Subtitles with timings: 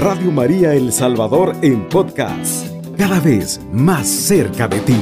[0.00, 4.98] Radio María El Salvador en podcast, cada vez más cerca de ti.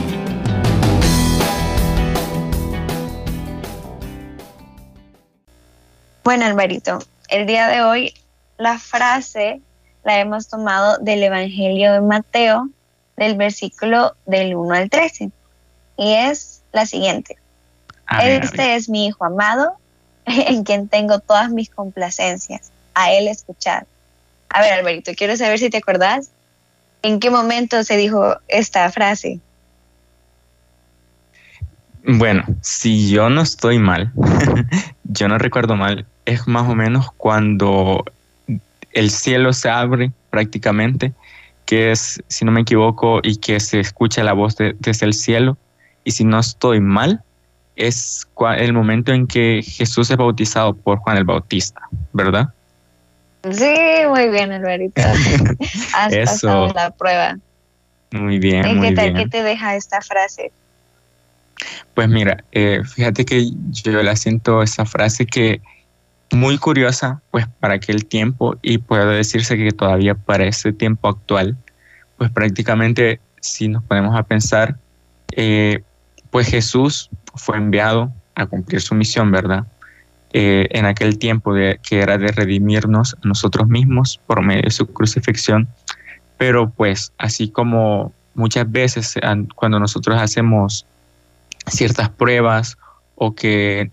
[6.25, 6.99] Bueno, Alvarito,
[7.29, 8.13] el día de hoy
[8.57, 9.61] la frase
[10.03, 12.69] la hemos tomado del Evangelio de Mateo,
[13.17, 15.31] del versículo del 1 al 13,
[15.97, 17.39] y es la siguiente.
[18.21, 19.75] este es mi Hijo amado,
[20.25, 22.73] en quien tengo todas mis complacencias.
[22.95, 23.87] A él escuchar.
[24.51, 26.31] A ver, Alberto, quiero saber si te acordás.
[27.03, 29.41] ¿En qué momento se dijo esta frase?
[32.05, 34.13] Bueno, si yo no estoy mal,
[35.05, 38.05] yo no recuerdo mal, es más o menos cuando
[38.93, 41.13] el cielo se abre prácticamente,
[41.67, 45.59] que es, si no me equivoco, y que se escucha la voz desde el cielo.
[46.05, 47.23] Y si no estoy mal,
[47.77, 48.27] es
[48.57, 52.49] el momento en que Jesús es bautizado por Juan el Bautista, ¿verdad?
[53.51, 53.75] Sí,
[54.09, 55.01] muy bien, Alvarito.
[55.95, 57.39] Has pasado la prueba.
[58.11, 58.77] Muy bien.
[58.77, 60.51] muy ¿Qué, tal, ¿Qué te deja esta frase?
[61.95, 65.61] Pues mira, eh, fíjate que yo la siento esa frase que
[66.31, 71.57] muy curiosa, pues para aquel tiempo y puede decirse que todavía para ese tiempo actual,
[72.17, 74.77] pues prácticamente si nos ponemos a pensar,
[75.33, 75.83] eh,
[76.31, 79.67] pues Jesús fue enviado a cumplir su misión, ¿verdad?
[80.35, 84.71] Eh, en aquel tiempo de, que era de redimirnos a nosotros mismos por medio de
[84.71, 85.69] su crucifixión.
[86.37, 89.15] Pero pues así como muchas veces
[89.55, 90.85] cuando nosotros hacemos
[91.67, 92.77] ciertas pruebas
[93.15, 93.91] o que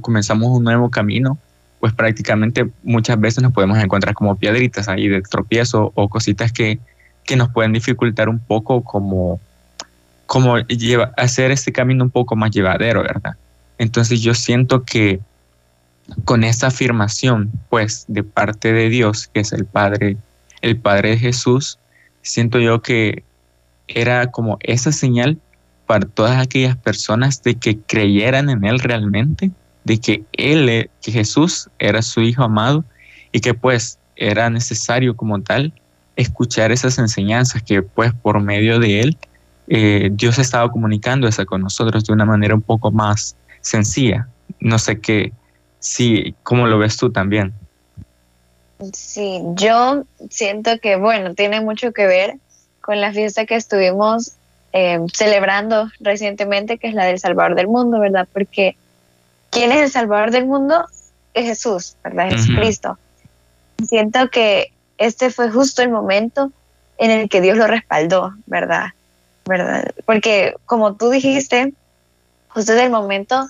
[0.00, 1.38] comenzamos un nuevo camino,
[1.78, 6.80] pues prácticamente muchas veces nos podemos encontrar como piedritas ahí de tropiezo o cositas que,
[7.24, 9.40] que nos pueden dificultar un poco como,
[10.26, 10.56] como
[11.16, 13.36] hacer este camino un poco más llevadero, ¿verdad?
[13.78, 15.20] Entonces yo siento que
[16.24, 20.16] con esta afirmación, pues, de parte de Dios, que es el Padre,
[20.62, 21.78] el Padre de Jesús,
[22.22, 23.22] siento yo que
[23.88, 25.38] era como esa señal
[25.86, 29.50] para todas aquellas personas de que creyeran en Él realmente,
[29.84, 32.84] de que Él, e, que Jesús era su Hijo amado
[33.32, 35.72] y que pues era necesario como tal
[36.16, 39.16] escuchar esas enseñanzas que pues por medio de Él
[39.68, 44.28] eh, Dios estaba comunicando esa con nosotros de una manera un poco más sencilla.
[44.60, 45.32] No sé qué,
[45.80, 47.54] Sí, ¿cómo lo ves tú también?
[48.92, 52.34] Sí, yo siento que, bueno, tiene mucho que ver
[52.80, 54.32] con la fiesta que estuvimos
[54.72, 58.28] eh, celebrando recientemente, que es la del Salvador del Mundo, ¿verdad?
[58.32, 58.76] Porque
[59.50, 60.86] ¿quién es el Salvador del mundo?
[61.34, 62.30] Es Jesús, ¿verdad?
[62.30, 62.98] Jesucristo.
[63.86, 66.52] Siento que este fue justo el momento
[66.98, 68.88] en el que Dios lo respaldó, ¿verdad?
[69.48, 69.92] ¿verdad?
[70.04, 71.72] Porque como tú dijiste,
[72.48, 73.48] justo es el momento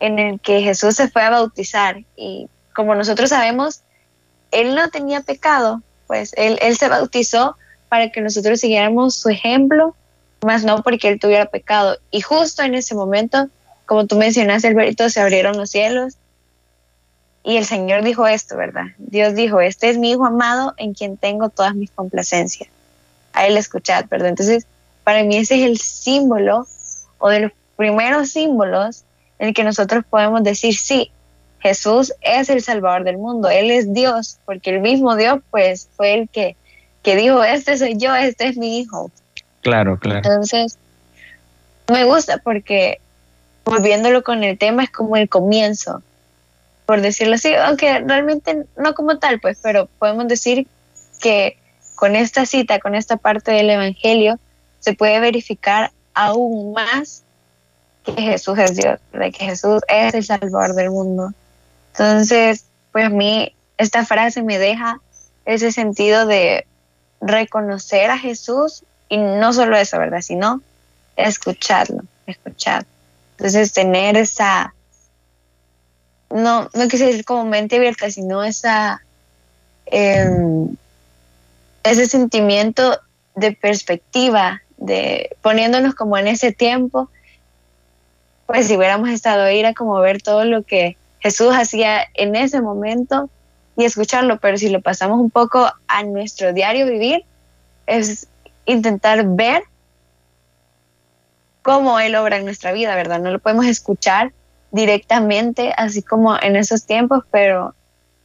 [0.00, 3.82] en el que Jesús se fue a bautizar y como nosotros sabemos,
[4.50, 7.56] él no tenía pecado, pues él, él se bautizó
[7.88, 9.94] para que nosotros siguiéramos su ejemplo,
[10.44, 11.98] más no porque él tuviera pecado.
[12.10, 13.48] Y justo en ese momento,
[13.86, 16.16] como tú mencionaste, Alberto, se abrieron los cielos
[17.42, 18.86] y el Señor dijo esto, ¿verdad?
[18.98, 22.68] Dios dijo, este es mi Hijo amado en quien tengo todas mis complacencias.
[23.32, 24.28] A él escuchad, ¿verdad?
[24.28, 24.66] Entonces,
[25.04, 26.66] para mí ese es el símbolo
[27.18, 29.04] o de los primeros símbolos
[29.40, 31.10] en el que nosotros podemos decir, sí,
[31.60, 36.14] Jesús es el Salvador del mundo, Él es Dios, porque el mismo Dios pues fue
[36.14, 36.56] el que,
[37.02, 39.10] que dijo, este soy yo, este es mi hijo.
[39.62, 40.18] Claro, claro.
[40.18, 40.78] Entonces,
[41.88, 43.00] me gusta porque
[43.64, 46.02] volviéndolo con el tema es como el comienzo,
[46.84, 50.66] por decirlo así, aunque realmente no como tal, pues, pero podemos decir
[51.18, 51.56] que
[51.94, 54.38] con esta cita, con esta parte del Evangelio,
[54.80, 57.24] se puede verificar aún más
[58.04, 61.32] que Jesús es Dios, de que Jesús es el Salvador del mundo.
[61.92, 65.00] Entonces, pues a mí esta frase me deja
[65.44, 66.66] ese sentido de
[67.20, 70.20] reconocer a Jesús y no solo eso, ¿verdad?
[70.20, 70.62] Sino
[71.16, 72.86] escucharlo, escuchar.
[73.36, 74.74] Entonces, tener esa,
[76.30, 79.02] no, no quise decir como mente abierta, sino esa,
[79.86, 80.76] em,
[81.82, 82.98] ese sentimiento
[83.34, 87.10] de perspectiva, de poniéndonos como en ese tiempo
[88.50, 92.60] pues si hubiéramos estado ahí era como ver todo lo que Jesús hacía en ese
[92.60, 93.30] momento
[93.76, 97.24] y escucharlo, pero si lo pasamos un poco a nuestro diario vivir,
[97.86, 98.26] es
[98.66, 99.62] intentar ver
[101.62, 103.20] cómo Él obra en nuestra vida, ¿verdad?
[103.20, 104.32] No lo podemos escuchar
[104.72, 107.76] directamente, así como en esos tiempos, pero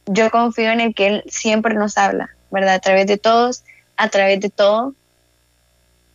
[0.06, 2.74] yo confío en el que Él siempre nos habla, ¿verdad?
[2.74, 3.62] A través de todos,
[3.96, 4.92] a través de todo.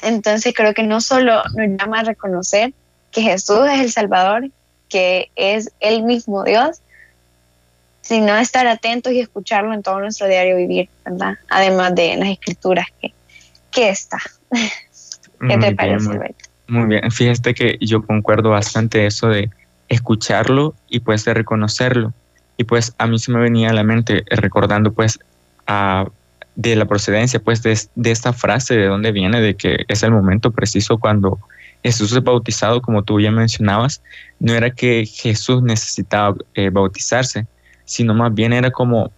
[0.02, 2.74] Entonces creo que no solo nos llama a reconocer
[3.12, 4.50] que Jesús es el Salvador,
[4.90, 6.82] que es el mismo Dios,
[8.02, 11.36] sino estar atentos y escucharlo en todo nuestro diario vivir, ¿verdad?
[11.50, 13.14] Además de las escrituras que,
[13.70, 14.18] que está.
[15.48, 16.20] ¿Qué te parece, muy,
[16.68, 19.50] muy, bien, fíjate que yo concuerdo bastante eso de
[19.90, 22.14] escucharlo y pues de reconocerlo.
[22.58, 25.20] Y pues a mí se me venía a la mente recordando pues
[25.66, 26.06] a,
[26.56, 30.12] de la procedencia pues de, de esta frase, de dónde viene, de que es el
[30.12, 31.40] momento preciso cuando
[31.84, 34.02] Jesús es bautizado, como tú ya mencionabas,
[34.40, 37.48] no era que Jesús necesitaba eh, bautizarse,
[37.86, 39.12] sino más bien era como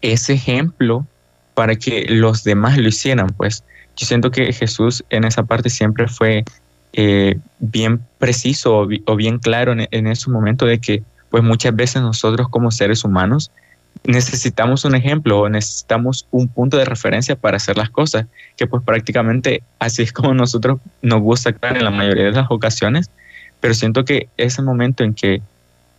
[0.00, 1.06] ese ejemplo
[1.54, 3.28] para que los demás lo hicieran.
[3.28, 3.64] Pues
[3.96, 6.44] yo siento que Jesús en esa parte siempre fue
[6.92, 12.02] eh, bien preciso o, bien claro en, en ese momento de que pues muchas veces
[12.02, 13.50] nosotros como seres humanos
[14.04, 19.62] necesitamos un ejemplo necesitamos un punto de referencia para hacer las cosas, que pues prácticamente
[19.78, 23.10] así es como nosotros nos gusta actuar en la mayoría de las ocasiones,
[23.60, 25.42] pero siento que ese momento en que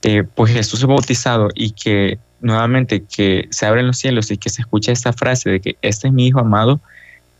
[0.01, 4.49] eh, pues Jesús es bautizado y que nuevamente que se abren los cielos y que
[4.49, 6.79] se escucha esta frase de que este es mi hijo amado,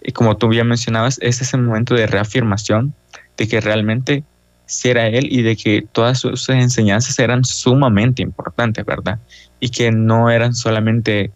[0.02, 2.94] y como tú ya mencionabas, es ese momento de reafirmación
[3.38, 4.24] de que realmente
[4.70, 9.20] si era él y de que todas sus enseñanzas eran sumamente importantes, ¿verdad?
[9.60, 11.32] Y que no eran solamente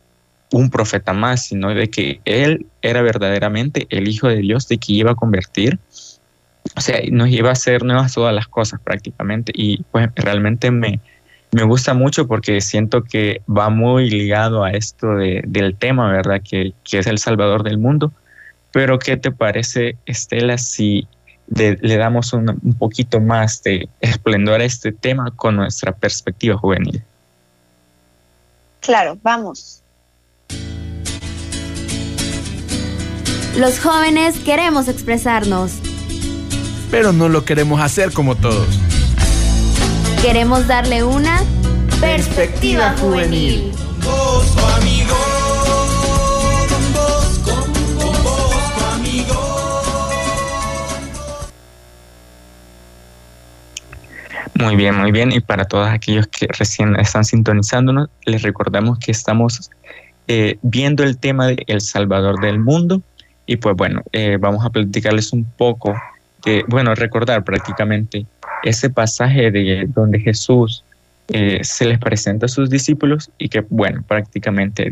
[0.52, 4.94] un profeta más, sino de que él era verdaderamente el Hijo de Dios, de que
[4.94, 5.80] iba a convertir,
[6.76, 9.52] o sea, nos iba a hacer nuevas todas las cosas prácticamente.
[9.56, 11.00] Y pues realmente me,
[11.52, 16.42] me gusta mucho porque siento que va muy ligado a esto del tema, ¿verdad?
[16.48, 18.14] Que, que es el Salvador del mundo.
[18.72, 21.08] Pero ¿qué te parece, Estela, si
[21.56, 27.04] le damos un, un, poquito más de esplendor a este tema con nuestra perspectiva juvenil.
[28.80, 29.82] Claro, vamos.
[33.58, 35.74] Los jóvenes queremos expresarnos.
[36.90, 38.68] Pero no lo queremos hacer como todos.
[40.22, 41.42] Queremos darle una
[42.00, 43.72] perspectiva, juvenil.
[54.56, 55.32] Muy bien, muy bien.
[55.32, 59.72] Y para todos aquellos que recién están sintonizándonos, les recordamos que estamos
[60.28, 63.02] eh, viendo el tema de El Salvador del Mundo.
[63.46, 65.96] Y pues bueno, eh, vamos a platicarles un poco,
[66.46, 68.26] de, bueno, recordar prácticamente
[68.64, 70.84] ese pasaje de donde Jesús
[71.30, 74.90] eh, se les presenta a sus discípulos y que, bueno, prácticamente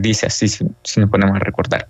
[0.00, 1.86] dice así, si, si nos ponemos a recordar.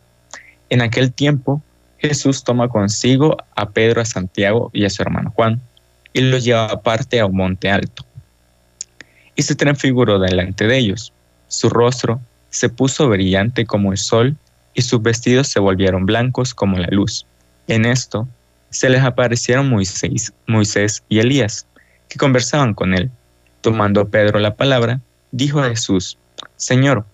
[0.68, 1.62] En aquel tiempo,
[1.98, 5.60] Jesús toma consigo a Pedro, a Santiago y a su hermano Juan
[6.12, 8.04] y los lleva aparte a un monte alto.
[9.36, 11.12] Y se transfiguró delante de ellos.
[11.48, 12.20] Su rostro
[12.50, 14.36] se puso brillante como el sol
[14.74, 17.26] y sus vestidos se volvieron blancos como la luz.
[17.66, 18.28] En esto
[18.70, 21.66] se les aparecieron Moisés, Moisés y Elías,
[22.08, 23.10] que conversaban con él.
[23.60, 25.00] Tomando Pedro la palabra,
[25.32, 26.16] dijo a Jesús,
[26.56, 27.04] Señor,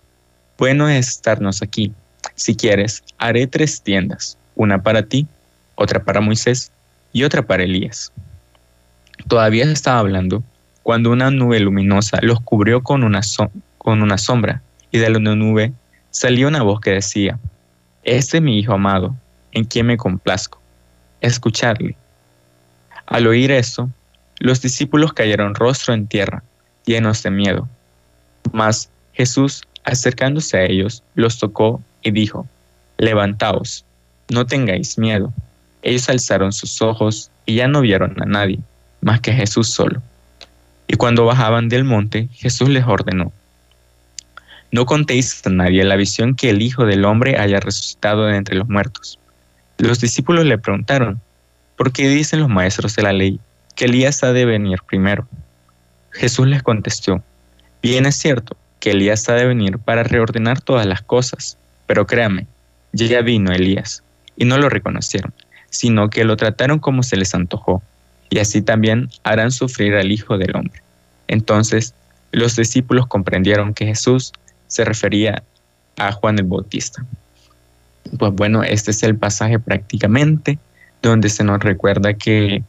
[0.57, 1.91] bueno es estarnos aquí.
[2.35, 5.27] Si quieres, haré tres tiendas, una para ti,
[5.75, 6.71] otra para Moisés
[7.13, 8.11] y otra para Elías.
[9.27, 10.43] Todavía estaba hablando
[10.83, 13.21] cuando una nube luminosa los cubrió con una,
[13.79, 14.61] con una sombra
[14.91, 15.73] y de la nube
[16.11, 17.39] salió una voz que decía,
[18.03, 19.15] Este es mi Hijo amado,
[19.51, 20.61] en quien me complazco.
[21.21, 21.97] Escuchadle.
[23.07, 23.89] Al oír eso,
[24.37, 26.43] los discípulos cayeron rostro en tierra,
[26.85, 27.67] llenos de miedo.
[28.51, 32.47] Mas Jesús, acercándose a ellos, los tocó y dijo,
[32.99, 33.85] Levantaos,
[34.29, 35.33] no tengáis miedo.
[35.81, 38.59] Ellos alzaron sus ojos y ya no vieron a nadie
[39.05, 40.01] más que Jesús solo.
[40.87, 43.31] Y cuando bajaban del monte, Jesús les ordenó,
[44.71, 48.55] no contéis a nadie la visión que el Hijo del Hombre haya resucitado de entre
[48.55, 49.19] los muertos.
[49.77, 51.21] Los discípulos le preguntaron,
[51.77, 53.39] ¿por qué dicen los maestros de la ley
[53.75, 55.27] que Elías ha de venir primero?
[56.11, 57.21] Jesús les contestó,
[57.83, 62.47] bien es cierto que Elías ha de venir para reordenar todas las cosas, pero créame,
[62.91, 64.01] ya vino Elías,
[64.35, 65.31] y no lo reconocieron,
[65.69, 67.83] sino que lo trataron como se les antojó
[68.29, 70.81] y así también harán sufrir al Hijo del Hombre.
[71.27, 71.93] Entonces
[72.31, 74.33] los discípulos comprendieron que Jesús
[74.67, 75.43] se refería
[75.97, 77.05] a Juan el Bautista.
[78.17, 80.59] Pues bueno, este es el pasaje prácticamente
[81.01, 82.63] donde se nos recuerda que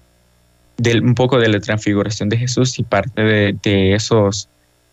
[0.77, 4.49] del, un poco de la transfiguración de Jesús y parte de, de esos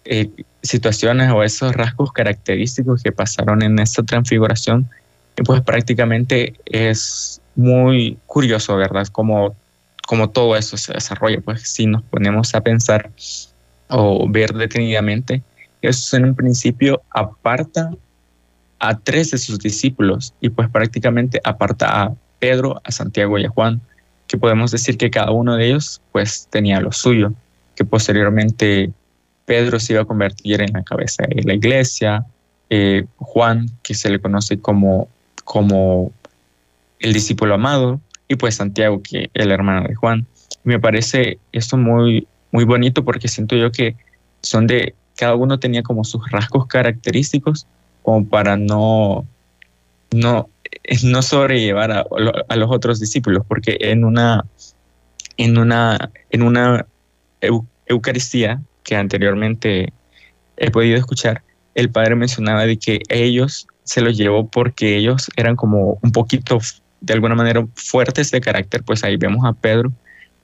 [0.06, 0.30] eh,
[0.62, 4.90] situaciones o esos rasgos característicos que pasaron en esta transfiguración,
[5.46, 9.08] pues prácticamente es muy curioso, ¿verdad?
[9.08, 9.56] Como
[10.14, 13.10] como todo eso se desarrolla, pues si nos ponemos a pensar
[13.90, 15.42] o ver detenidamente,
[15.82, 17.90] Jesús en un principio aparta
[18.78, 23.50] a tres de sus discípulos y pues prácticamente aparta a Pedro, a Santiago y a
[23.50, 23.82] Juan,
[24.28, 27.34] que podemos decir que cada uno de ellos pues tenía lo suyo,
[27.76, 28.92] que posteriormente
[29.46, 32.24] Pedro se iba a convertir en la cabeza de la iglesia,
[32.70, 35.08] eh, Juan, que se le conoce como,
[35.44, 36.12] como
[37.00, 40.28] el discípulo amado, y pues Santiago, que el hermano de Juan.
[40.64, 43.96] Me parece esto muy, muy bonito porque siento yo que
[44.42, 47.68] son de, cada uno tenía como sus rasgos característicos
[48.02, 49.26] como para no,
[50.12, 50.50] no,
[51.04, 52.06] no sobrellevar a,
[52.48, 54.46] a los otros discípulos, porque en una,
[55.38, 56.86] en una, en una
[57.88, 59.94] Eucaristía que anteriormente
[60.58, 61.44] he podido escuchar,
[61.76, 66.60] el padre mencionaba de que ellos se los llevó porque ellos eran como un poquito,
[67.04, 69.92] de alguna manera, fuertes de carácter, pues ahí vemos a Pedro,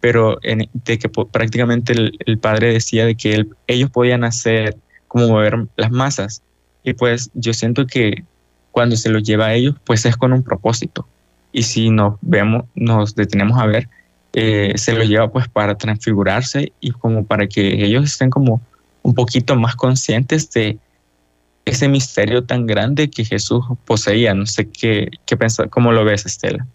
[0.02, 4.76] pero de que prácticamente el, padre decía de que ellos podían hacer
[5.08, 6.42] como mover las masas.
[6.84, 8.26] Y pues yo siento que
[8.72, 11.08] cuando se los lleva a ellos, pues es con un propósito.
[11.54, 13.88] Y si nos vemos, nos detenemos a ver,
[14.34, 18.62] eh, se los lleva pues para transfigurarse y como para que ellos estén como
[19.02, 20.78] un poquito más conscientes de
[21.70, 24.34] ese misterio tan grande que Jesús poseía.
[24.34, 26.66] No sé qué, qué pensar, cómo lo ves, Estela.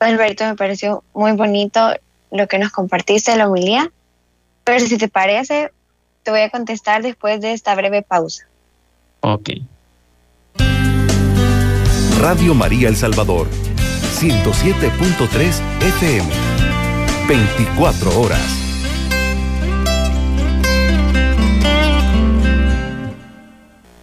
[0.00, 1.92] Alberto, me pareció muy bonito
[2.30, 3.88] lo que nos compartiste, la humildad.
[4.64, 5.72] Pero si te parece,
[6.22, 8.46] te voy a contestar después de esta breve pausa.
[9.20, 9.50] Ok.
[12.20, 13.48] Radio María El Salvador,
[14.20, 16.28] 107.3 FM,
[17.28, 18.67] 24 horas.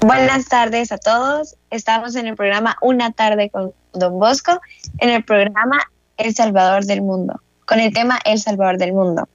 [0.06, 1.56] Buenas tardes a todos.
[1.72, 4.62] Estamos en el programa Una tarde con Don Bosco,
[5.00, 5.82] en el programa
[6.18, 9.28] El Salvador del Mundo, con el tema El Salvador del Mundo.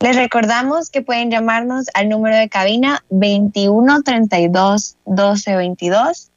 [0.00, 6.30] Les recordamos que pueden llamarnos al número de cabina 2132 1222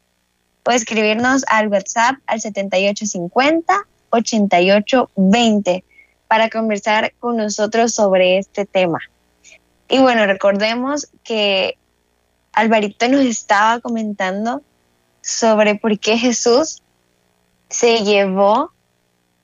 [0.68, 3.74] o escribirnos al WhatsApp al 7850
[4.12, 5.84] 8820
[6.28, 9.00] para conversar con nosotros sobre este tema.
[9.90, 11.80] Y bueno, recordemos que
[12.60, 14.62] Alvarito nos estaba comentando
[15.22, 16.82] sobre por qué Jesús
[17.70, 18.72] se llevó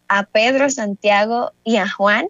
[0.10, 2.27] a Pedro, Santiago y a Juan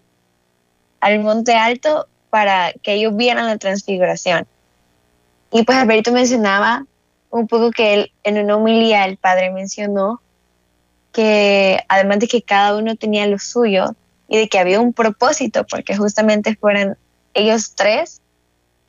[1.00, 4.46] al monte alto para que ellos vieran la transfiguración.
[5.52, 6.86] Y pues Alberto mencionaba
[7.32, 10.22] un poco que él, en una homilía el padre mencionó
[11.12, 13.96] que además de que cada uno tenía lo suyo
[14.28, 16.96] y de que había un propósito, porque justamente fueran
[17.34, 18.22] ellos tres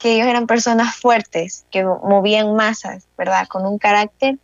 [0.06, 3.48] que ellos eran personas fuertes, que movían masas, ¿verdad?
[3.48, 4.38] Con un carácter,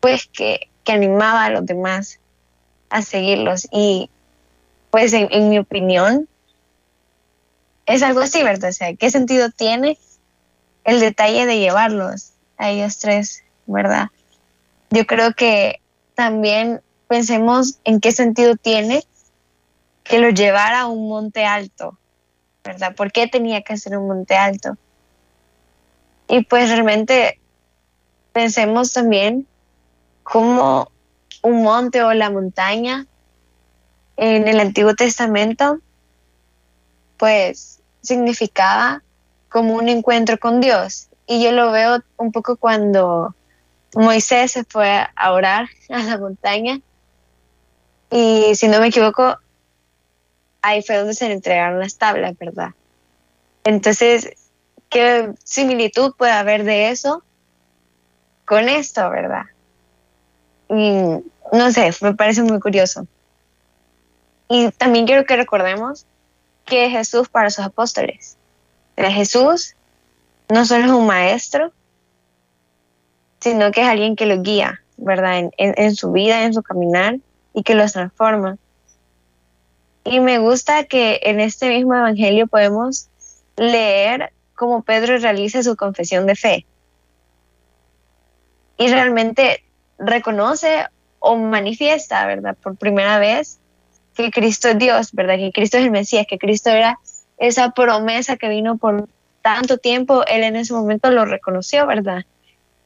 [0.00, 2.20] pues que, que animaba a los demás
[2.90, 3.66] a seguirlos.
[3.72, 4.10] Y
[4.90, 6.28] pues en, mi opinión,
[7.86, 8.68] es algo así, ¿verdad?
[8.68, 9.96] O sea, ¿qué sentido tiene
[10.84, 14.08] el detalle de llevarlos a ellos tres, ¿verdad?
[14.90, 15.80] Yo creo que
[16.14, 19.04] también pensemos en qué sentido tiene
[20.04, 21.96] que los llevara a un monte alto,
[22.64, 22.94] ¿verdad?
[22.94, 24.76] ¿Por qué tenía que ser un monte alto?
[26.28, 27.38] Y pues realmente
[28.32, 29.46] pensemos también
[30.22, 30.90] cómo
[31.42, 33.06] un monte o la montaña
[34.16, 35.78] en el Antiguo Testamento,
[37.16, 39.02] pues significaba
[39.48, 41.08] como un encuentro con Dios.
[41.26, 43.34] Y yo lo veo un poco cuando
[43.94, 46.80] Moisés se fue a orar a la montaña.
[48.10, 49.38] Y si no me equivoco,
[50.62, 52.70] ahí fue donde se le entregaron las tablas, ¿verdad?
[53.64, 54.30] Entonces,
[54.88, 57.22] ¿qué similitud puede haber de eso
[58.46, 59.44] con esto, verdad?
[60.68, 63.06] No sé, me parece muy curioso.
[64.48, 66.06] Y también quiero que recordemos
[66.64, 68.36] que Jesús para sus apóstoles.
[68.96, 69.74] Jesús
[70.48, 71.72] no solo es un maestro,
[73.40, 75.38] sino que es alguien que los guía, ¿verdad?
[75.38, 77.18] En, en su vida, en su caminar
[77.54, 78.58] y que los transforma.
[80.04, 83.08] Y me gusta que en este mismo evangelio podemos
[83.56, 86.66] leer cómo Pedro realiza su confesión de fe.
[88.78, 89.62] Y realmente
[89.98, 90.86] reconoce
[91.20, 92.56] o manifiesta, ¿verdad?
[92.60, 93.58] Por primera vez
[94.14, 95.36] que Cristo es Dios, ¿verdad?
[95.36, 96.98] Que Cristo es el Mesías, que Cristo era
[97.38, 99.08] esa promesa que vino por
[99.42, 102.24] tanto tiempo, él en ese momento lo reconoció, ¿verdad?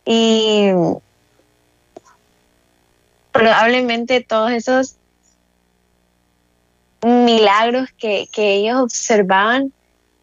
[0.05, 0.71] Y
[3.33, 4.96] probablemente todos esos
[7.07, 9.73] milagros que, que ellos observaban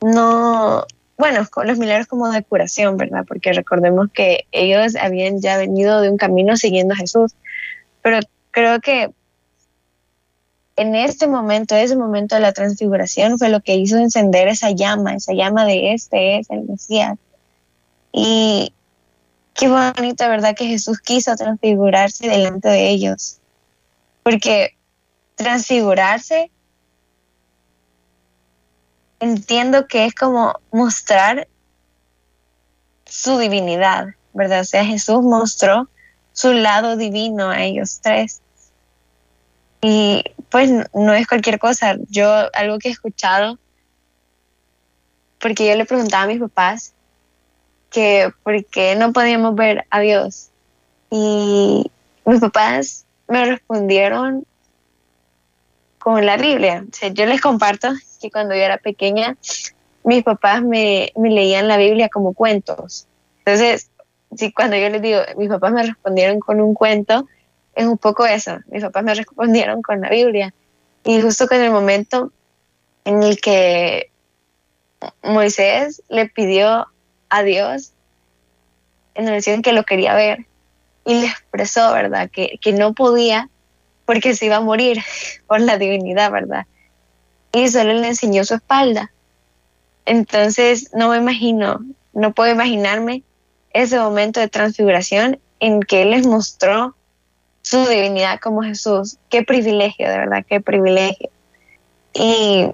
[0.01, 0.85] no,
[1.17, 3.23] bueno, los milagros como de curación, ¿verdad?
[3.27, 7.33] Porque recordemos que ellos habían ya venido de un camino siguiendo a Jesús,
[8.01, 8.19] pero
[8.51, 9.11] creo que
[10.75, 15.13] en este momento, ese momento de la transfiguración fue lo que hizo encender esa llama,
[15.13, 17.17] esa llama de este es el Mesías.
[18.11, 18.73] Y
[19.53, 20.55] qué bonito, ¿verdad?
[20.55, 23.39] Que Jesús quiso transfigurarse delante de ellos,
[24.23, 24.75] porque
[25.35, 26.51] transfigurarse
[29.23, 31.47] entiendo que es como mostrar
[33.05, 34.61] su divinidad, ¿verdad?
[34.61, 35.87] O sea, Jesús mostró
[36.33, 38.41] su lado divino a ellos tres.
[39.81, 41.95] Y pues no es cualquier cosa.
[42.09, 43.57] Yo algo que he escuchado,
[45.39, 46.93] porque yo le preguntaba a mis papás
[47.89, 50.49] que por qué no podíamos ver a Dios.
[51.11, 51.91] Y
[52.25, 54.45] mis papás me respondieron
[56.03, 56.83] con la Biblia.
[56.85, 59.37] O sea, yo les comparto que cuando yo era pequeña,
[60.03, 63.07] mis papás me, me leían la Biblia como cuentos.
[63.39, 63.89] Entonces,
[64.35, 67.25] si cuando yo les digo, mis papás me respondieron con un cuento,
[67.73, 68.59] es un poco eso.
[68.67, 70.53] Mis papás me respondieron con la Biblia.
[71.05, 72.33] Y justo con el momento
[73.05, 74.11] en el que
[75.21, 76.87] Moisés le pidió
[77.29, 77.93] a Dios
[79.15, 80.47] en el en que lo quería ver
[81.05, 82.29] y le expresó, ¿verdad?
[82.29, 83.49] Que, que no podía
[84.05, 85.01] porque se iba a morir
[85.47, 86.65] por la divinidad, ¿verdad?
[87.51, 89.11] Y solo le enseñó su espalda.
[90.05, 91.79] Entonces no me imagino,
[92.13, 93.23] no puedo imaginarme
[93.71, 96.95] ese momento de transfiguración en que Él les mostró
[97.61, 99.17] su divinidad como Jesús.
[99.29, 101.29] Qué privilegio, de verdad, qué privilegio.
[102.13, 102.67] Y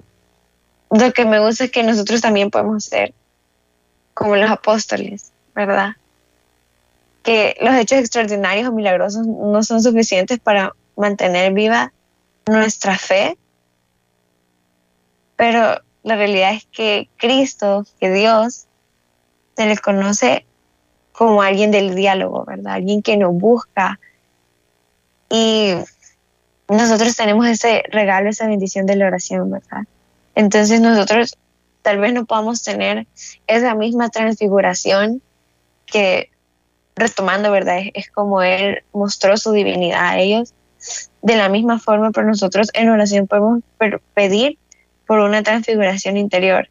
[0.90, 3.14] lo que me gusta es que nosotros también podemos ser
[4.14, 5.96] como los apóstoles, ¿verdad?
[7.24, 11.94] Que los hechos extraordinarios o milagrosos no son suficientes para mantener viva
[12.48, 13.38] nuestra fe,
[15.36, 18.68] pero la realidad es que Cristo, que Dios,
[19.56, 20.46] se le conoce
[21.12, 22.74] como alguien del diálogo, ¿verdad?
[22.74, 24.00] Alguien que nos busca.
[25.30, 25.74] Y
[26.68, 29.84] nosotros tenemos ese regalo, esa bendición de la oración, ¿verdad?
[30.36, 31.38] Entonces nosotros
[31.82, 33.08] tal vez no podamos tener
[33.48, 35.22] esa misma transfiguración
[35.86, 36.30] que,
[36.96, 37.80] retomando, ¿verdad?
[37.94, 40.54] Es, como Él mostró su divinidad a ellos.
[41.22, 43.62] De la misma forma, pero nosotros en oración podemos
[44.14, 44.58] pedir
[45.06, 46.70] por una transfiguración interior,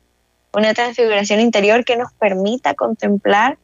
[0.53, 3.59] una transfiguración interior que nos permita contemplar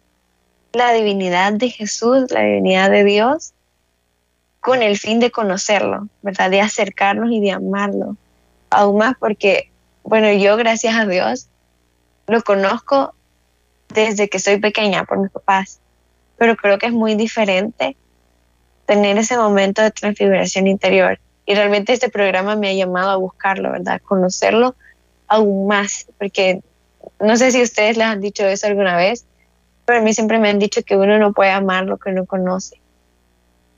[0.73, 3.55] la divinidad de Jesús, la divinidad de Dios,
[4.61, 6.51] con el fin de conocerlo, ¿verdad?
[6.51, 8.17] De acercarnos y de amarlo.
[8.71, 9.71] Aún más porque,
[10.03, 11.49] bueno, yo gracias a Dios
[12.27, 13.15] lo conozco
[13.89, 15.81] desde que soy pequeña por mis papás,
[16.37, 17.97] pero creo que es muy diferente
[18.87, 21.19] tener ese momento de transfiguración interior.
[21.47, 24.01] Y realmente este programa me ha llamado a buscarlo, ¿verdad?
[24.03, 24.75] Conocerlo
[25.29, 26.61] aún más, porque
[27.21, 29.27] no sé si ustedes les han dicho eso alguna vez,
[29.85, 32.25] pero a mí siempre me han dicho que uno no puede amar lo que no
[32.25, 32.81] conoce.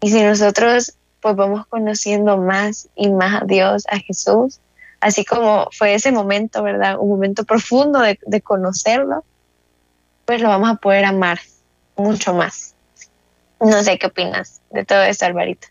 [0.00, 4.60] Y si nosotros pues vamos conociendo más y más a Dios, a Jesús,
[5.00, 6.98] así como fue ese momento, ¿verdad?
[7.00, 9.24] Un momento profundo de, de conocerlo,
[10.24, 11.40] pues lo vamos a poder amar
[11.96, 12.75] mucho más.
[13.60, 15.68] No sé qué opinas de todo esto, Alvarito.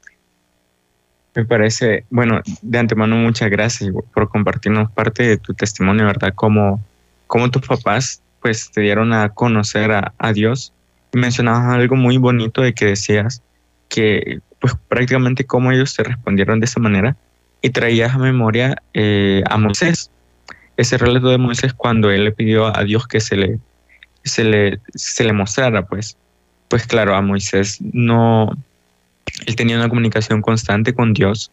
[1.35, 6.33] Me parece, bueno, de antemano muchas gracias por compartirnos parte de tu testimonio, ¿verdad?
[6.33, 6.81] Como,
[7.27, 10.71] como tus papás pues te dieron a conocer a, Dios.
[11.11, 13.41] Y mencionabas algo muy bonito de que decías
[13.89, 17.17] que pues prácticamente cómo ellos te respondieron de esa manera
[17.63, 20.11] y traías a memoria eh, a Moisés.
[20.77, 23.57] Ese relato de Moisés cuando él le pidió a Dios que se le,
[24.23, 26.15] se le, se le mostrara, pues,
[26.67, 28.49] pues claro, a Moisés no,
[29.45, 31.51] él tenía una comunicación constante con Dios,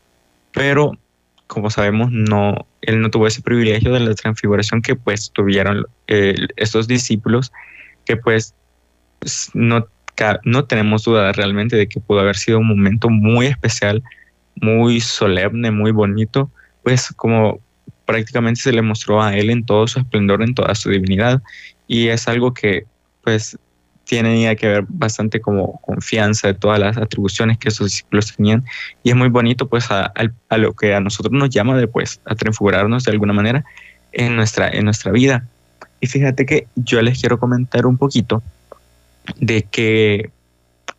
[0.52, 0.98] pero
[1.46, 6.88] como sabemos, no, él no tuvo ese privilegio de la transfiguración que pues tuvieron estos
[6.88, 7.52] discípulos,
[8.06, 8.54] que pues
[9.52, 9.86] no,
[10.44, 14.02] no tenemos duda realmente de que pudo haber sido un momento muy especial,
[14.56, 16.50] muy solemne, muy bonito,
[16.82, 17.60] pues como
[18.06, 21.42] prácticamente se le mostró a él en todo su esplendor, en toda su divinidad,
[21.86, 22.84] y es algo que
[23.22, 23.58] pues
[24.12, 28.62] tiene que ver bastante como confianza de todas las atribuciones que sus discípulos tenían
[29.02, 30.12] y es muy bonito pues a,
[30.58, 33.64] lo que a nosotros nos llama después a transfigurarnos de alguna manera
[34.12, 35.46] en nuestra, en nuestra vida.
[35.98, 38.42] Y fíjate que yo les quiero comentar un poquito
[39.36, 40.28] de que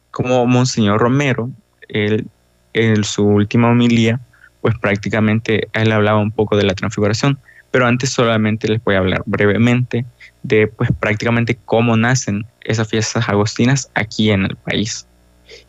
[0.09, 1.51] como Monseñor Romero,
[1.89, 2.25] él,
[2.73, 4.21] en su última homilía,
[4.61, 7.37] pues prácticamente él hablaba un poco de la transfiguración,
[7.73, 10.05] pero antes solamente les voy a hablar brevemente
[10.43, 15.07] de pues prácticamente cómo nacen esas fiestas agostinas aquí en el país.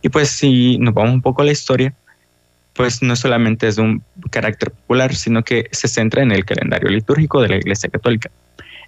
[0.03, 1.95] Y pues si nos vamos un poco a la historia,
[2.75, 6.91] pues no solamente es de un carácter popular, sino que se centra en el calendario
[6.91, 8.31] litúrgico de la Iglesia Católica.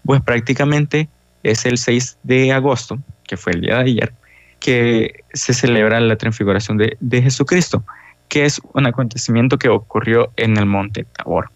[0.05, 1.09] Pues prácticamente
[1.43, 4.13] es el 6 de agosto, que fue el día de ayer,
[4.61, 7.83] que se celebra la transfiguración de, de Jesucristo,
[8.29, 11.56] que es un acontecimiento que ocurrió en el monte Tabor.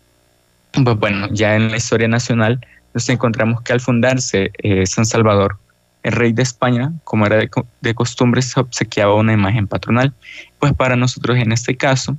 [0.72, 2.60] Pues bueno, ya en la historia nacional
[2.94, 5.58] nos encontramos que al fundarse eh, San Salvador,
[6.02, 10.14] el rey de España, como era de, costumbre, se obsequiaba una imagen patronal.
[10.58, 12.16] Pues para nosotros en este caso,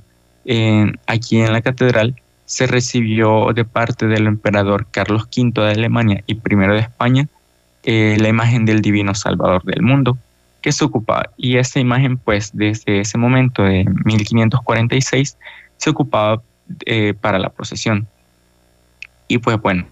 [1.06, 6.34] aquí en la catedral, se recibió de parte del emperador Carlos V de Alemania y
[6.34, 7.26] primero de España
[7.84, 10.18] eh, la imagen del divino Salvador del mundo
[10.60, 11.30] que se ocupaba.
[11.36, 15.36] Y esa imagen, pues, desde ese momento de 1546,
[15.78, 16.42] se ocupaba
[16.86, 18.06] eh, para la procesión.
[19.32, 19.86] Y pues bueno,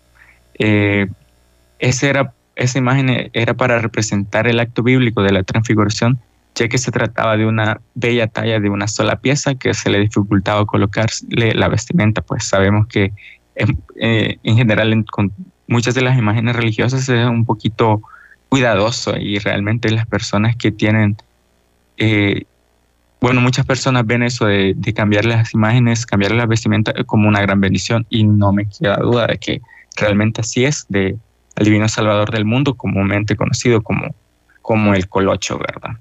[0.59, 1.09] eh,
[1.79, 6.19] era, esa imagen era para representar el acto bíblico de la transfiguración,
[6.55, 9.99] ya que se trataba de una bella talla de una sola pieza que se le
[9.99, 13.13] dificultaba colocarle la vestimenta, pues sabemos que
[13.97, 15.33] eh, en general con
[15.69, 18.03] muchas de las imágenes religiosas es un poquito
[18.51, 21.17] cuidadoso y realmente las personas que tienen,
[21.97, 22.45] eh,
[23.21, 27.61] bueno, muchas personas ven eso de, cambiar las imágenes, cambiar la vestimenta como una gran
[27.61, 29.61] bendición y no me queda duda de que
[29.97, 31.17] realmente así es de
[31.57, 34.15] el divino salvador del mundo, comúnmente conocido como,
[34.63, 36.01] como el colocho, ¿verdad?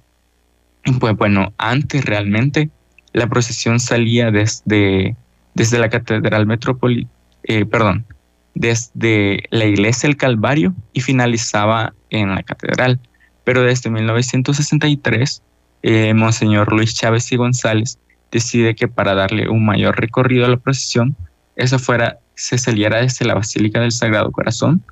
[0.99, 2.69] Pues bueno, antes realmente
[3.11, 5.17] la procesión salía desde,
[5.53, 8.05] desde la Catedral Metropolitana, eh, perdón,
[8.53, 12.99] desde la iglesia del Calvario y finalizaba en la catedral.
[13.43, 15.41] Pero desde 1963,
[15.83, 17.97] eh, Monseñor Luis Chávez y González
[18.31, 21.15] decide que para darle un mayor recorrido a la procesión,
[21.55, 24.83] eso fuera, se saliera desde la Basílica del Sagrado Corazón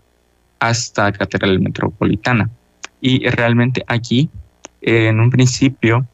[0.60, 2.50] hasta la Catedral Metropolitana.
[3.00, 4.30] Y realmente aquí,
[4.82, 6.08] en un principio,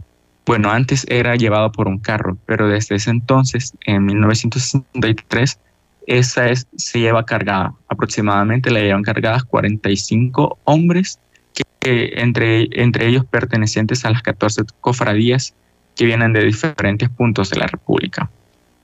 [0.45, 5.59] bueno, antes era llevado por un carro, pero desde ese entonces, en 1963,
[6.05, 11.19] esa es, se lleva cargada, aproximadamente la llevan cargadas 45 hombres,
[11.53, 15.53] que, entre, entre ellos pertenecientes a las 14 cofradías
[15.95, 18.29] que vienen de diferentes puntos de la República.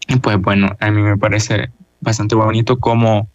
[0.07, 1.69] Y pues bueno, a mí me parece
[2.01, 3.29] bastante bonito cómo,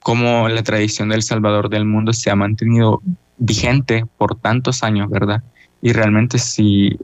[0.00, 3.02] cómo la tradición del Salvador del mundo se ha mantenido
[3.38, 5.42] vigente por tantos años, ¿verdad?
[5.80, 6.98] Y realmente sí,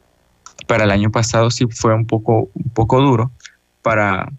[0.66, 3.30] para el año pasado sí fue un poco, un poco duro
[3.82, 4.32] para,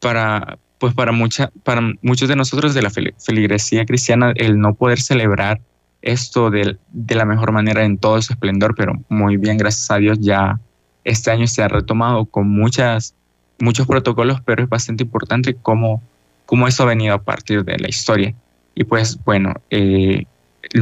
[0.00, 5.00] para, pues para, mucha, para muchos de nosotros de la feligresía cristiana el no poder
[5.00, 5.60] celebrar
[6.02, 6.76] esto de,
[7.08, 10.60] la mejor manera en todo su esplendor, pero muy bien, gracias a Dios, ya
[11.04, 13.14] este año se ha retomado con muchas,
[13.60, 16.02] muchos protocolos, pero es bastante importante cómo,
[16.46, 18.34] cómo eso ha venido a partir de la historia.
[18.74, 20.24] Y pues bueno, eh,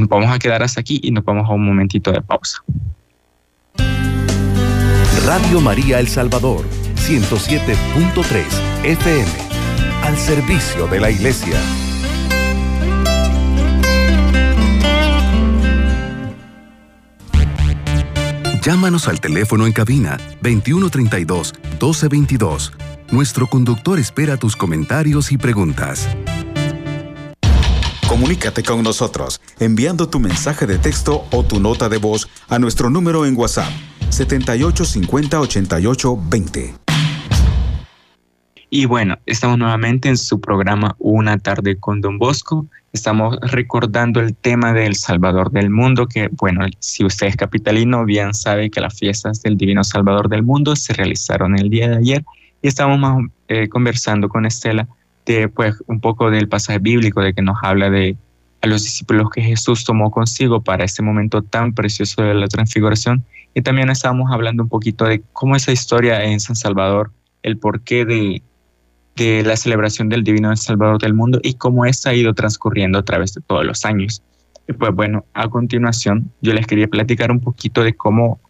[0.09, 2.62] vamos a quedar hasta aquí y nos vamos a un momentito de pausa.
[5.26, 6.64] Radio María El Salvador
[6.96, 9.30] 107.3 FM,
[10.02, 11.59] al servicio de la Iglesia.
[18.62, 22.73] Llámanos al teléfono en cabina 2132 1222.
[23.11, 26.07] Nuestro conductor espera tus comentarios y preguntas.
[28.07, 32.90] Comunícate con nosotros enviando tu mensaje de texto o tu nota de voz a nuestro
[32.90, 33.70] número en WhatsApp
[34.11, 36.75] 7850 88 20.
[38.68, 42.66] Y bueno, estamos nuevamente en su programa Una tarde con Don Bosco.
[42.92, 48.35] Estamos recordando el tema del Salvador del Mundo, que bueno, si usted es capitalino, bien
[48.35, 52.24] sabe que las fiestas del Divino Salvador del Mundo se realizaron el día de ayer
[52.62, 54.88] y estamos más, eh, conversando con Estela
[55.24, 58.16] de pues un poco del pasaje bíblico de que nos habla de
[58.62, 63.24] a los discípulos que Jesús tomó consigo para este momento tan precioso de la transfiguración.
[63.55, 67.11] Y también estábamos hablando un poquito de cómo esa historia en San Salvador,
[67.42, 68.42] el porqué de,
[69.16, 73.05] de la celebración del Divino Salvador del mundo y cómo esta ha ido transcurriendo a
[73.05, 74.23] través de todos los años.
[74.68, 78.40] Y pues bueno, a continuación yo les quería platicar un poquito de cómo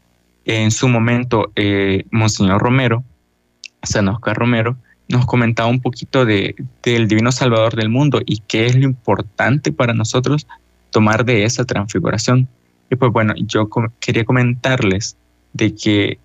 [0.44, 3.04] en su momento eh, Monseñor Romero,
[3.82, 4.76] San Oscar Romero,
[5.08, 9.72] nos comentaba un poquito de, del Divino Salvador del mundo y qué es lo importante
[9.72, 10.46] para nosotros
[10.90, 12.48] tomar de esa transfiguración.
[12.90, 13.68] Y pues bueno, yo
[13.98, 15.16] quería comentarles
[15.52, 16.18] de que,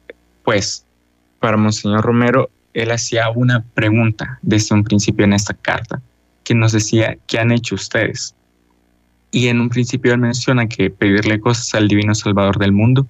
[0.44, 0.86] pues,
[1.40, 6.02] para Monseñor Romero, él hacía una pregunta desde un principio en esta carta,
[6.44, 8.36] que nos decía, ¿qué han hecho ustedes?
[9.32, 13.08] Y en un principio él menciona que pedirle cosas al Divino Salvador del mundo,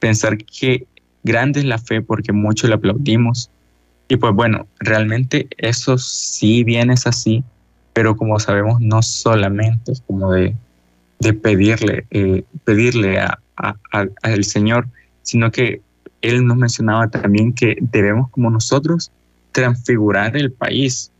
[0.00, 0.86] pensar que
[1.22, 3.50] grande es la fe porque mucho le aplaudimos.
[4.08, 7.44] Y pues bueno, realmente eso sí bien es así,
[7.92, 10.56] pero como sabemos, no solamente como de,
[11.20, 13.20] de pedirle, eh, pedirle
[13.56, 14.88] al Señor,
[15.22, 15.82] sino que
[16.22, 19.10] él nos mencionaba también que debemos como nosotros
[19.52, 21.10] transfigurar el país,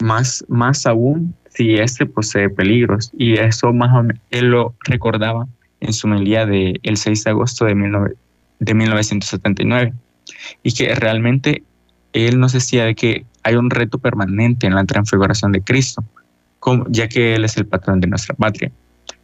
[0.00, 3.10] más, más aún si este posee peligros.
[3.16, 5.46] Y eso más o menos, él lo recordaba
[5.80, 7.74] en su melía del el 6 de agosto de,
[8.58, 9.92] de 1979.
[10.62, 11.62] Y que realmente
[12.12, 16.02] él nos decía de que hay un reto permanente en la transfiguración de Cristo,
[16.58, 18.72] como, ya que Él es el patrón de nuestra patria.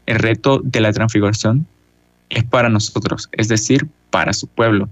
[0.07, 1.67] El reto de la transfiguración
[2.29, 4.89] es para nosotros, es decir, para su pueblo.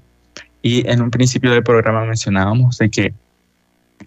[0.62, 3.14] Y en un principio del programa mencionábamos de que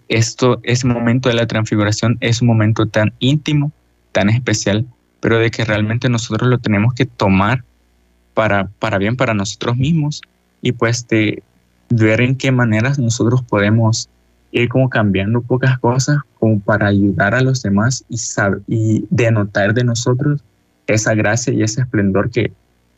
[0.08, 3.72] esto, ese momento de la transfiguración es un momento tan íntimo,
[4.12, 4.86] tan especial,
[5.20, 7.64] pero de que realmente nosotros lo tenemos que tomar
[8.34, 10.20] para, para bien para nosotros mismos
[10.60, 11.42] y pues de,
[11.90, 14.08] ver en qué maneras nosotros podemos
[14.52, 18.16] ir como cambiando pocas cosas como para ayudar a los demás y,
[18.66, 20.42] y denotar de nosotros
[20.86, 22.52] esa gracia y ese esplendor que,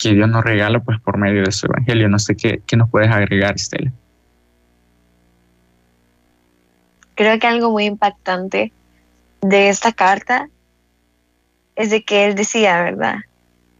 [0.06, 2.08] que Dios nos regala pues por medio de su evangelio.
[2.08, 3.90] No sé qué, qué nos puedes agregar, Estela.
[7.16, 8.72] Creo que algo muy impactante
[9.40, 10.48] de esta carta
[11.74, 13.16] es de que él decía, ¿verdad?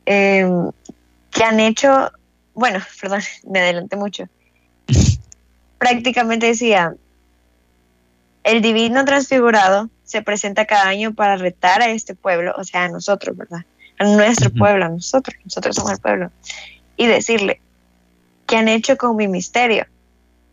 [0.05, 0.71] Em,
[1.31, 2.11] que han hecho,
[2.55, 4.25] bueno, perdón, me adelanté mucho.
[5.79, 6.95] Prácticamente decía,
[8.43, 12.89] el divino transfigurado se presenta cada año para retar a este pueblo, o sea, a
[12.89, 13.65] nosotros, ¿verdad?
[13.98, 16.30] A nuestro pueblo, a nosotros, nosotros somos el pueblo,
[16.96, 17.61] y decirle,
[18.46, 19.87] ¿qué han hecho con mi misterio?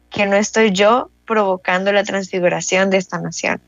[0.09, 3.61] Que no estoy yo provocando la transfiguración de esta nación.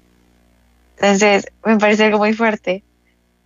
[0.97, 2.83] Entonces, me parece algo muy fuerte,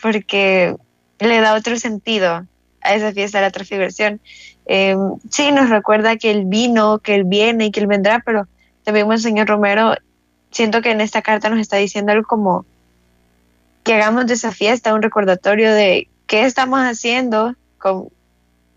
[0.01, 0.75] porque
[1.19, 2.47] le da otro sentido
[2.81, 4.21] a esa fiesta de la transfiguración.
[4.65, 4.95] Eh,
[5.29, 8.47] sí, nos recuerda que Él vino, que Él viene y que Él vendrá, pero
[8.83, 9.95] también el señor Romero,
[10.51, 12.65] siento que en esta carta nos está diciendo algo como
[13.83, 18.07] que hagamos de esa fiesta un recordatorio de qué estamos haciendo con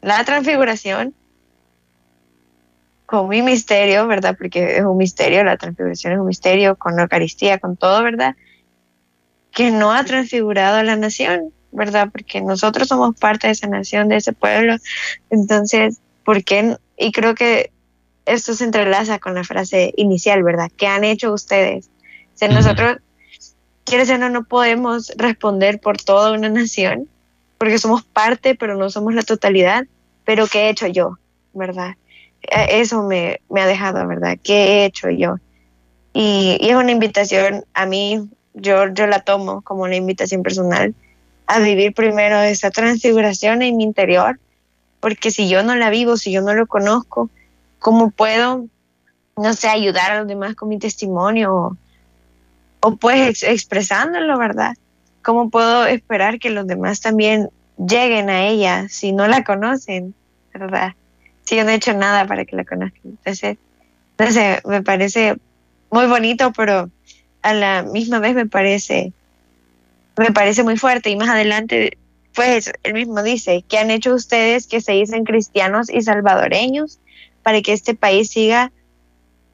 [0.00, 1.14] la transfiguración,
[3.06, 4.34] con mi misterio, ¿verdad?
[4.36, 8.34] Porque es un misterio, la transfiguración es un misterio, con la Eucaristía, con todo, ¿verdad?
[9.52, 12.08] que no ha transfigurado a la nación, ¿verdad?
[12.10, 14.76] Porque nosotros somos parte de esa nación, de ese pueblo.
[15.30, 16.76] Entonces, ¿por qué?
[16.96, 17.70] Y creo que
[18.24, 20.70] esto se entrelaza con la frase inicial, ¿verdad?
[20.76, 21.90] ¿Qué han hecho ustedes?
[22.34, 22.98] O sea, nosotros,
[23.84, 27.08] quiere decir, no, no podemos responder por toda una nación,
[27.62, 29.86] porque somos parte, pero no somos la totalidad.
[30.24, 31.18] Pero ¿qué he hecho yo?
[31.52, 31.94] ¿Verdad?
[32.42, 34.36] E, eso me, me ha dejado, ¿verdad?
[34.42, 35.36] ¿Qué he hecho yo?
[36.12, 40.92] Y, es una invitación a mí, yo, yo la tomo como una invitación personal
[41.46, 44.40] a vivir primero esa transfiguración en mi interior,
[44.98, 47.30] porque si yo no la vivo, si yo no lo conozco,
[47.78, 48.66] ¿cómo puedo,
[49.36, 51.78] no sé, ayudar a los demás con mi testimonio
[52.80, 54.74] o, pues expresándolo, verdad?
[55.22, 60.14] ¿Cómo puedo esperar que los demás también lleguen a ella si no la conocen,
[60.52, 60.94] verdad?
[61.44, 63.00] Si yo no he hecho nada para que la conozcan.
[63.04, 63.58] Entonces,
[64.16, 65.36] entonces me parece
[65.90, 66.90] muy bonito, pero
[67.42, 69.12] a la misma vez me parece,
[70.16, 71.98] me parece muy fuerte y más adelante,
[72.34, 76.98] pues él mismo dice, ¿qué han hecho ustedes que se dicen cristianos y salvadoreños
[77.42, 78.72] para que este país siga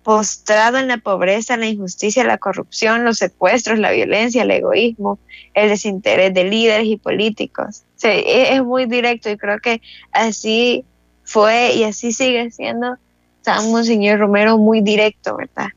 [0.08, 5.18] postrado en la pobreza, la injusticia, la corrupción, los secuestros, la violencia, el egoísmo,
[5.52, 7.82] el desinterés de líderes y políticos.
[8.02, 10.86] E, es muy directo y creo que así
[11.24, 12.96] fue y así sigue siendo
[13.42, 15.68] San señor Romero muy directo, ¿verdad?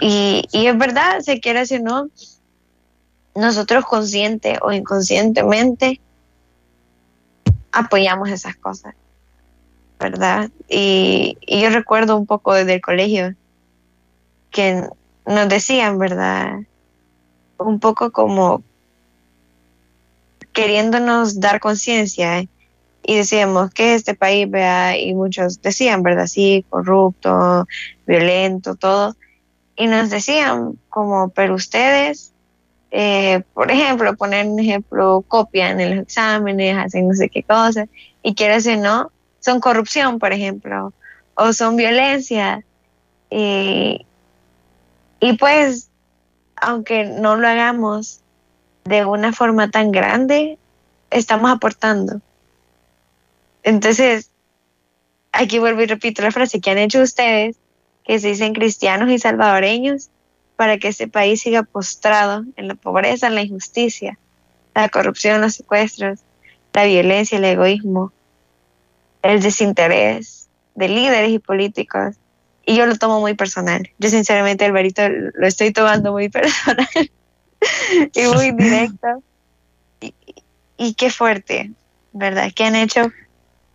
[0.00, 2.08] Y, es verdad, se quiere decir o no,
[3.34, 6.00] nosotros consciente o inconscientemente
[7.72, 8.94] apoyamos esas cosas,
[10.02, 10.50] ¿verdad?
[10.68, 13.34] Y, yo recuerdo un poco desde el colegio
[14.50, 14.84] que
[15.26, 16.60] nos decían, ¿verdad?
[17.58, 18.62] Un poco como
[20.52, 22.44] queriéndonos dar conciencia
[23.04, 26.26] y decíamos que este país, vea, y muchos decían, ¿verdad?
[26.26, 27.66] Sí, corrupto,
[28.06, 29.16] violento, todo
[29.76, 32.32] y nos decían como, pero ustedes,
[32.90, 37.88] eh, por ejemplo, poner un ejemplo, copian en los exámenes, hacen no sé qué cosas,
[38.22, 39.10] y quieren decir, no,
[39.42, 40.94] son corrupción, por ejemplo,
[41.34, 42.64] o son violencia.
[43.28, 44.06] Y,
[45.20, 45.90] y pues,
[46.56, 48.20] aunque no lo hagamos
[48.84, 50.58] de una forma tan grande,
[51.10, 52.20] estamos aportando.
[53.62, 54.30] Entonces,
[55.32, 57.56] aquí vuelvo y repito la frase que han hecho ustedes
[58.04, 60.10] que se dicen cristianos y salvadoreños
[60.56, 64.18] para que este país siga postrado en la pobreza, en la injusticia,
[64.74, 66.20] la corrupción, los secuestros,
[66.72, 68.12] la violencia, el egoísmo,
[69.22, 72.16] el desinterés de líderes y políticos.
[72.64, 73.90] Y yo lo tomo muy personal.
[73.98, 76.88] Yo sinceramente, Alvarito, lo estoy tomando muy personal
[78.14, 79.22] y muy directo.
[80.00, 80.14] Y,
[80.76, 81.72] y qué fuerte,
[82.12, 82.52] ¿verdad?
[82.54, 83.10] Que han hecho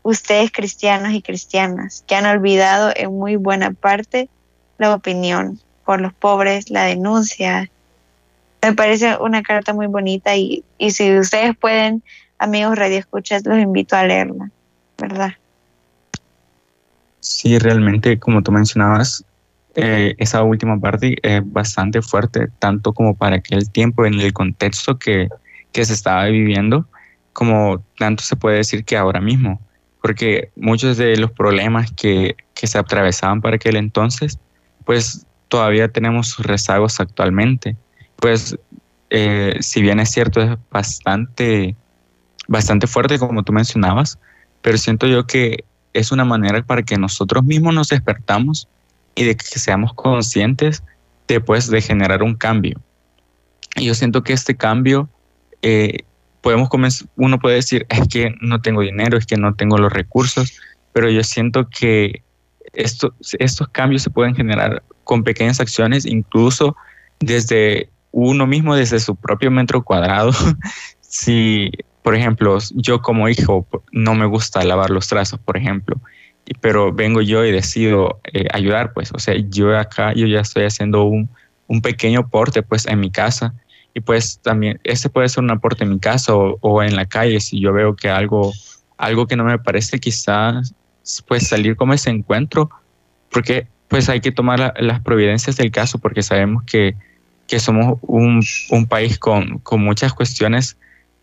[0.03, 4.29] ustedes cristianos y cristianas que han olvidado en muy buena parte
[4.77, 7.69] la opinión por los pobres, la denuncia.
[8.61, 12.03] Me parece una carta muy bonita y, si ustedes pueden,
[12.37, 14.49] amigos Radio Escuchas, los invito a leerla,
[14.97, 15.33] ¿verdad?
[17.19, 19.23] Sí, realmente, como tú mencionabas,
[19.75, 24.97] eh, esa última parte es bastante fuerte, tanto como para aquel tiempo en el contexto
[24.97, 25.27] que,
[25.71, 26.87] que se estaba viviendo,
[27.33, 29.59] como tanto se puede decir que ahora mismo
[30.07, 34.39] porque muchos de los problemas que, se atravesaban para aquel entonces,
[34.85, 37.75] pues todavía tenemos rezagos actualmente.
[38.15, 38.57] Pues
[39.09, 41.75] eh, si bien es cierto, es bastante,
[42.47, 44.17] bastante fuerte como tú mencionabas,
[44.61, 48.67] pero siento yo que es una manera para que nosotros mismos nos despertamos
[49.15, 50.83] y de que seamos conscientes
[51.27, 52.79] después de generar un cambio.
[53.75, 55.09] Y yo siento que este cambio,
[55.61, 55.99] eh,
[56.41, 56.69] podemos
[57.15, 60.59] uno puede decir, es que no tengo dinero, es que no tengo los recursos,
[60.93, 62.21] pero yo siento que
[62.73, 66.75] esto, estos cambios se pueden generar con pequeñas acciones, incluso
[67.19, 70.31] desde uno mismo, desde su propio metro cuadrado.
[71.01, 71.71] si,
[72.07, 75.99] por ejemplo, yo como hijo no me gusta lavar los trazos, por ejemplo,
[76.61, 80.63] pero vengo yo y decido eh, ayudar, pues, o sea, yo acá, yo ya estoy
[80.63, 81.29] haciendo un,
[81.67, 83.53] un pequeño aporte, pues, en mi casa
[83.93, 87.41] y pues también ese puede ser un aporte en mi casa o, en la calle
[87.41, 88.53] si yo veo que algo
[88.97, 90.73] algo que no me parece quizás
[91.27, 92.69] pues salir como ese encuentro
[93.29, 96.95] porque pues hay que tomar las providencias del caso porque sabemos que,
[97.47, 100.77] que somos un, un, país con, con muchas cuestiones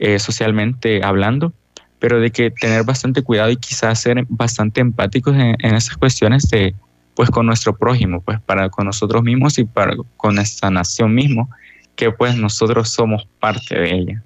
[0.05, 1.55] eh, socialmente hablando
[1.99, 6.75] pero de que tener bastante cuidado y quizás ser bastante empáticos en, esas cuestiones de
[7.15, 11.49] pues con nuestro prójimo pues para con nosotros mismos y para con esta nación mismo
[11.97, 14.23] que pues nosotros somos parte de ella.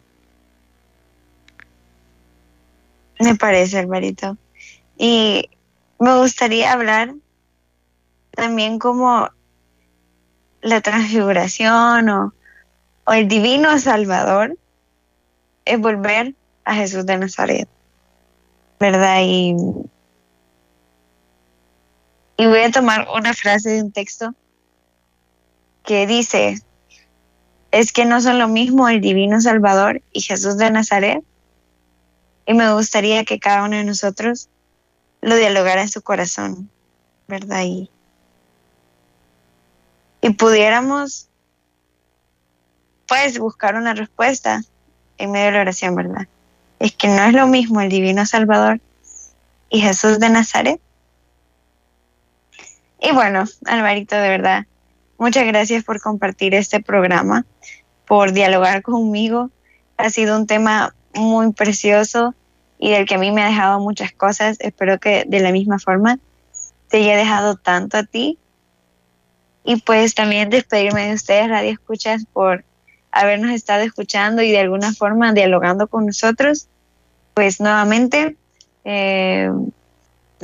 [3.20, 4.36] Me parece, Alvarito.
[4.96, 5.48] Y
[6.00, 7.14] me gustaría hablar
[8.32, 9.28] también como
[10.62, 14.56] la transfiguración o el divino Salvador
[15.68, 17.68] es volver a Jesús de Nazaret,
[18.80, 19.20] ¿verdad?
[19.22, 19.54] Y,
[22.38, 24.34] y voy a tomar una frase de un texto
[25.84, 26.62] que dice,
[27.70, 31.22] es que no son lo mismo el Divino Salvador y Jesús de Nazaret.
[32.46, 34.48] Y me gustaría que cada uno de nosotros
[35.20, 36.70] lo dialogara en su corazón,
[37.26, 37.62] ¿verdad?
[37.64, 37.90] Y,
[40.22, 41.28] y pudiéramos,
[43.06, 44.62] pues, buscar una respuesta
[45.18, 46.26] en medio de la oración, ¿verdad?
[46.78, 48.80] Es que no es lo mismo el Divino Salvador
[49.68, 50.80] y Jesús de Nazaret.
[53.00, 54.66] Y bueno, Alvarito, de verdad,
[55.18, 57.44] muchas gracias por compartir este programa
[58.06, 59.50] por dialogar conmigo.
[59.98, 62.34] Ha sido un tema muy precioso
[62.78, 64.56] y del que a mí me ha dejado muchas cosas.
[64.60, 66.18] Espero que de la misma forma
[66.88, 68.38] te haya dejado tanto a ti.
[69.64, 72.64] Y pues también despedirme de ustedes, Radio Escuchas, por
[73.12, 76.68] habernos estado escuchando y de alguna forma dialogando con nosotros.
[77.34, 78.36] Pues nuevamente,
[78.84, 79.50] eh,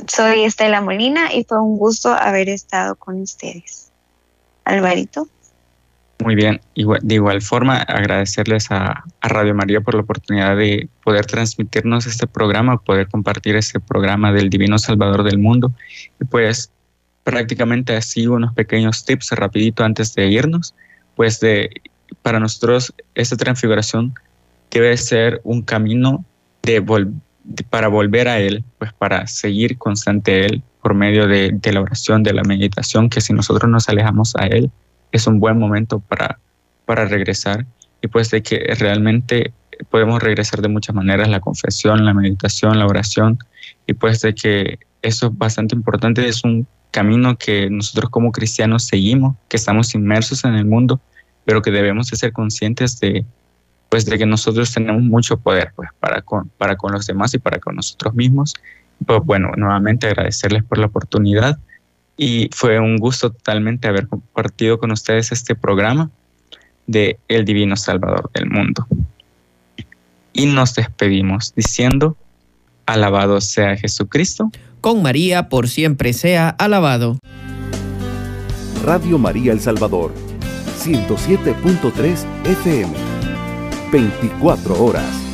[0.07, 3.91] soy Estela Molina y fue un gusto haber estado con ustedes.
[4.63, 5.27] Alvarito.
[6.23, 12.07] Muy bien, de igual forma agradecerles a, Radio María por la oportunidad de poder transmitirnos
[12.07, 15.73] este programa, poder compartir este programa del Divino Salvador del Mundo.
[16.21, 16.71] Y pues
[17.23, 20.73] prácticamente así unos pequeños tips rapidito antes de irnos,
[21.15, 21.69] pues de,
[22.21, 24.13] para nosotros esta transfiguración
[24.71, 26.25] debe ser un camino
[27.69, 32.23] para volver a Él, pues para seguir constante Él por medio de, de la oración,
[32.23, 34.71] de la meditación, que si nosotros nos alejamos a Él,
[35.11, 36.39] es un buen momento para,
[36.85, 37.65] para regresar.
[38.01, 39.53] Y pues de que realmente
[39.89, 43.39] podemos regresar de muchas maneras, la confesión, la meditación, la oración.
[43.87, 48.85] Y pues de que eso es bastante importante, es un camino que nosotros como cristianos
[48.85, 51.01] seguimos, que estamos inmersos en el mundo,
[51.45, 53.25] pero que debemos de ser conscientes de
[53.89, 57.37] pues de que nosotros tenemos mucho poder pues para con, para con los demás y
[57.37, 58.53] para con nosotros mismos.
[59.05, 61.59] Pues bueno, nuevamente agradecerles por la oportunidad
[62.17, 66.09] y fue un gusto totalmente haber compartido con ustedes este programa
[66.87, 68.87] de El Divino Salvador del Mundo.
[70.33, 72.17] Y nos despedimos diciendo,
[72.85, 74.51] alabado sea Jesucristo.
[74.81, 77.17] Con María por siempre sea alabado.
[78.83, 80.13] Radio María El Salvador,
[80.85, 82.93] 107.3 FM,
[83.91, 85.24] 24 horas.